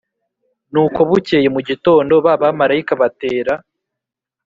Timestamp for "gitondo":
1.69-2.13